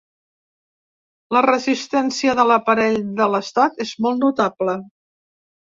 [1.37, 4.81] La resistència de l’aparell de l’estat és molt notable.